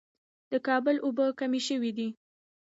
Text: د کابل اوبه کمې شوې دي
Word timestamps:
د 0.51 0.53
کابل 0.67 0.95
اوبه 1.05 1.25
کمې 1.39 1.61
شوې 1.67 1.91
دي 1.97 2.09